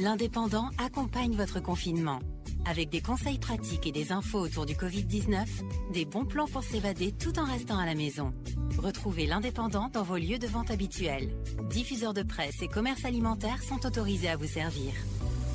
[0.00, 2.18] L'Indépendant accompagne votre confinement.
[2.64, 7.12] Avec des conseils pratiques et des infos autour du Covid-19, des bons plans pour s'évader
[7.12, 8.32] tout en restant à la maison.
[8.78, 11.28] Retrouvez l'Indépendant dans vos lieux de vente habituels.
[11.68, 14.92] Diffuseurs de presse et commerces alimentaires sont autorisés à vous servir.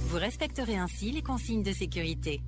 [0.10, 2.42] Vous respecterez ainsi les consignes de sécurité.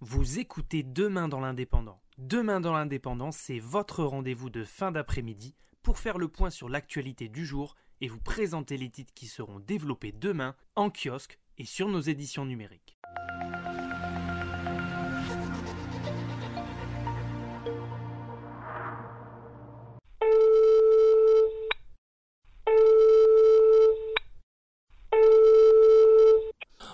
[0.00, 2.00] Vous écoutez Demain dans l'Indépendant.
[2.16, 7.28] Demain dans l'Indépendant, c'est votre rendez-vous de fin d'après-midi pour faire le point sur l'actualité
[7.28, 7.74] du jour
[8.04, 12.44] et vous présenter les titres qui seront développés demain en kiosque et sur nos éditions
[12.44, 12.98] numériques.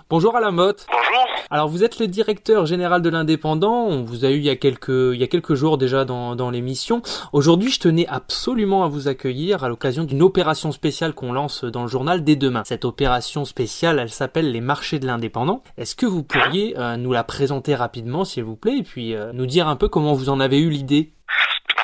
[0.09, 0.87] Bonjour Alain Motte.
[0.89, 1.30] Bonjour.
[1.53, 4.55] Alors vous êtes le directeur général de l'Indépendant, on vous a eu il y a
[4.55, 7.01] quelques, il y a quelques jours déjà dans, dans l'émission.
[7.33, 11.81] Aujourd'hui je tenais absolument à vous accueillir à l'occasion d'une opération spéciale qu'on lance dans
[11.81, 12.63] le journal dès demain.
[12.63, 15.61] Cette opération spéciale elle s'appelle les marchés de l'Indépendant.
[15.77, 19.33] Est-ce que vous pourriez euh, nous la présenter rapidement s'il vous plaît et puis euh,
[19.33, 21.11] nous dire un peu comment vous en avez eu l'idée?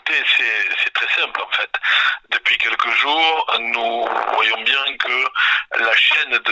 [0.08, 1.70] C'est très simple en fait.
[2.32, 6.52] Depuis quelques jours, nous voyons bien que la chaîne de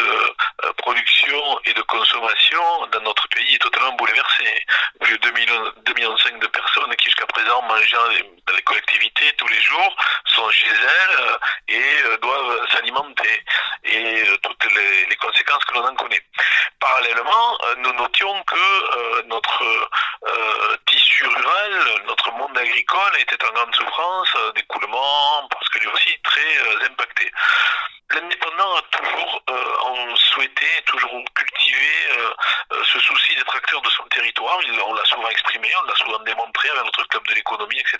[0.65, 2.61] euh, production et de consommation
[2.91, 4.65] dans notre pays est totalement bouleversée.
[5.01, 8.07] Plus de 2 millions, 2 millions de personnes qui jusqu'à présent mangeant
[8.47, 13.43] dans les collectivités tous les jours sont chez elles euh, et euh, doivent s'alimenter
[13.83, 16.21] et toutes les, les, conséquences que l'on en connaît.
[16.79, 19.63] Parallèlement, nous notions que notre
[20.87, 26.85] tissu rural, notre monde agricole était en grande souffrance d'écoulement parce que lui aussi très
[26.85, 27.31] impacté.
[28.11, 32.33] L'indépendant a toujours euh, souhaité, toujours cultivé euh,
[32.73, 34.03] euh, ce souci d'être acteur de son
[34.57, 37.97] On l'a souvent exprimé, on l'a souvent démontré avec notre club de l'économie, etc.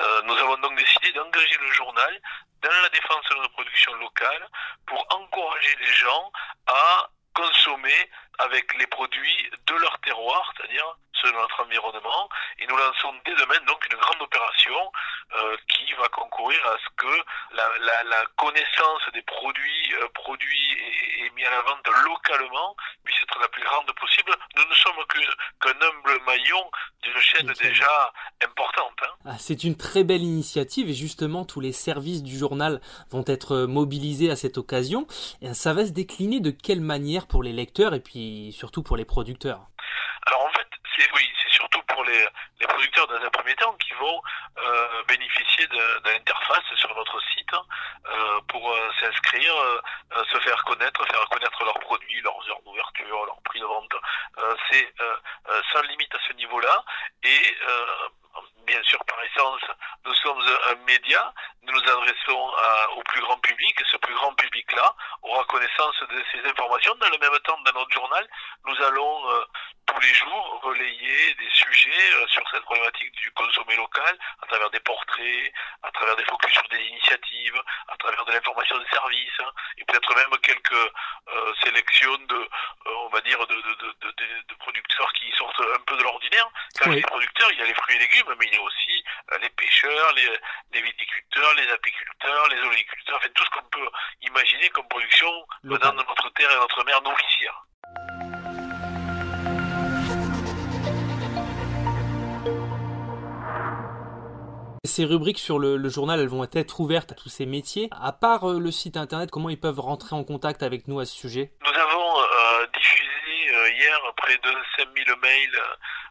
[0.00, 2.20] Euh, nous avons donc décidé d'engager le journal
[2.62, 4.48] dans la défense de notre production locale
[4.86, 6.32] pour encourager les gens
[6.66, 12.28] à consommer avec les produits de leur terroir, c'est-à-dire ceux de notre environnement.
[12.58, 14.92] Et nous lançons dès demain donc une grande opération
[15.36, 21.30] euh, qui va concourir à ce que la connaissance des produits euh, produits et, et,
[21.30, 24.32] mis à la vente localement puisse être la plus grande possible.
[24.56, 25.20] Nous ne sommes qu'un
[25.60, 26.70] qu humble maillon
[27.02, 28.12] d'une chaîne déjà
[28.44, 28.96] importante.
[29.02, 29.14] Hein.
[29.26, 32.80] Ah, C'est une très belle initiative et justement tous les services du journal
[33.10, 35.06] vont être mobilisés à cette occasion.
[35.42, 38.96] Et ça va se décliner de quelle manière pour les lecteurs et puis surtout pour
[38.96, 39.60] les producteurs?
[40.26, 41.22] Alors en fait, c'est oui,
[42.08, 44.22] les, producteurs dans un premier temps qui vont
[44.58, 49.54] euh, bénéficier de, de l'interface sur notre site euh, pour euh, s'inscrire,
[50.32, 53.94] se faire connaître, faire connaître leurs produits, leurs heures d'ouverture, leur prix de vente.
[54.70, 54.94] C'est
[55.72, 56.84] sans limite à ce niveau-là
[57.22, 57.56] et
[58.66, 59.62] bien sûr par essence,
[60.04, 60.40] nous sommes
[60.70, 61.32] un média,
[61.62, 62.52] nous nous adressons
[62.96, 66.94] au plus grand public, ce plus grand public-là aura connaissance de ces informations.
[66.96, 68.28] Dans le même temps, dans notre journal,
[68.66, 69.44] nous allons
[69.98, 74.70] tous les jours relayer des sujets euh, sur cette problématique du consommé local, à travers
[74.70, 79.40] des portraits, à travers des focus sur des initiatives, à travers de l'information de service,
[79.40, 82.48] hein, et peut-être même quelques euh, sélections de,
[82.86, 84.10] on va dire, de, de,
[84.48, 86.48] de, producteurs qui sortent un peu de l'ordinaire.
[86.80, 86.96] Quand oui.
[86.96, 89.38] les producteurs, il y a les fruits et légumes, mais il y a aussi euh,
[89.38, 90.28] les pêcheurs, les,
[90.74, 93.90] les, viticulteurs, les apiculteurs, les oléiculteurs, en fait tout ce qu'on peut
[94.22, 95.30] imaginer comme production
[95.64, 97.64] venant de notre terre et notre mer nourricière.
[104.88, 107.90] Ces rubriques sur le, journal, elles vont être ouvertes à tous ces métiers.
[107.92, 111.04] À part euh, le site internet, comment ils peuvent rentrer en contact avec nous à
[111.04, 111.52] ce sujet?
[111.60, 115.62] Nous avons euh, diffusé euh, hier près de 5000 mails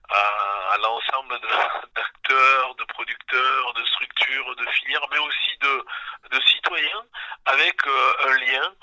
[0.10, 1.40] à, l'ensemble
[1.96, 7.04] d'acteurs, de, producteurs, de structures, de filières, mais aussi de, citoyens,
[7.48, 8.74] avec un lien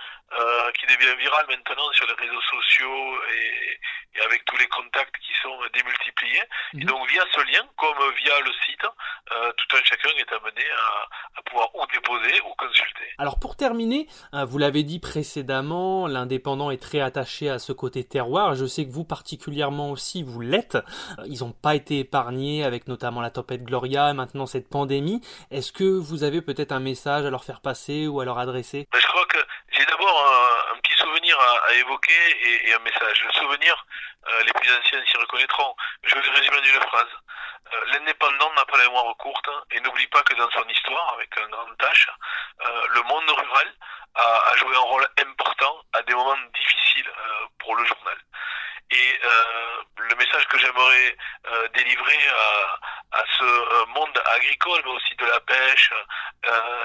[0.75, 3.79] qui devient viral maintenant sur les réseaux sociaux et,
[4.17, 6.43] et, avec tous les contacts sont démultipliés.
[6.73, 6.81] Mmh.
[6.81, 10.65] Et donc via ce lien, comme via le site, euh, tout un chacun est amené
[10.73, 13.15] à, à, pouvoir ou déposer ou consulter.
[13.19, 18.55] Alors pour terminer, vous l'avez dit précédemment, l'indépendant est très attaché à ce côté terroir.
[18.55, 20.79] Je sais que vous particulièrement aussi, vous l'êtes.
[21.27, 25.21] Ils n'ont pas été épargnés avec notamment la tempête Gloria et maintenant cette pandémie.
[25.51, 28.87] Est-ce que vous avez peut-être un message à leur faire passer ou à leur adresser?
[28.95, 29.39] Je crois que
[29.73, 32.13] j'ai d'abord un, un, petit souvenir à, à évoquer
[32.45, 33.25] et, et, un message.
[33.27, 33.87] Le souvenir,
[34.29, 35.75] euh, les plus anciens s'y reconnaîtront.
[36.03, 37.09] Je vais résumer en une phrase.
[37.73, 41.31] Euh, L'indépendant n'a pas la mémoire courte et n'oublie pas que dans son histoire, avec
[41.39, 42.09] un grand tâche,
[42.65, 43.75] euh, le monde rural
[44.15, 47.11] a, joué un rôle important à des moments difficiles
[47.59, 48.17] pour le journal.
[48.91, 49.21] Et
[49.97, 51.17] le message que j'aimerais
[51.75, 52.29] délivrer
[53.11, 55.91] à, ce monde agricole, mais aussi de la pêche,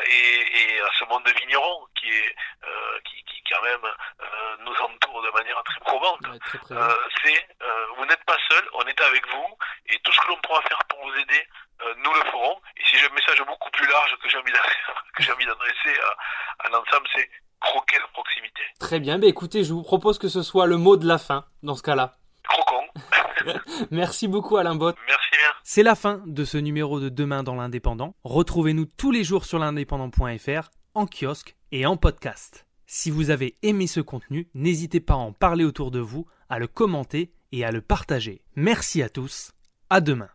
[0.07, 2.36] et, à ce monde vigneron qui est
[3.06, 3.94] qui, qui, quand même
[4.62, 4.99] nous de manière
[6.45, 6.92] très probante,
[7.24, 7.48] c'est
[7.98, 9.48] vous n'êtes pas seul, on est avec vous
[9.88, 11.48] et tout ce que l'on pourra faire pour vous aider,
[12.04, 12.57] nous le ferons.
[12.77, 14.51] Et si j'ai un message beaucoup plus large que j'ai envie
[15.45, 17.30] d'adresser à, à l'ensemble, c'est
[17.60, 18.62] croquer la proximité.
[18.80, 21.45] Très bien, bah écoutez, je vous propose que ce soit le mot de la fin
[21.63, 22.18] dans ce cas-là.
[22.48, 22.88] Croquons.
[23.92, 24.95] Merci beaucoup Alain Bott.
[25.07, 25.50] Merci bien.
[25.63, 28.15] C'est la fin de ce numéro de Demain dans l'Indépendant.
[28.24, 32.69] Retrouvez-nous tous les jours sur l'indépendant.fr, en kiosque et en podcast.
[32.91, 36.57] Si vous avez aimé ce contenu, n'hésitez pas à en parler autour de vous, à
[36.57, 38.41] le commenter et à le partager.
[38.56, 39.51] Merci à tous.
[39.91, 40.30] À demain.